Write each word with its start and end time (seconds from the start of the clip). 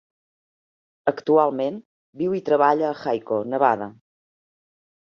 Actualment, 1.11 1.77
viu 2.23 2.35
i 2.41 2.43
treballa 2.51 2.91
a 2.95 2.99
Hiko, 3.21 3.43
Nevada. 3.55 3.95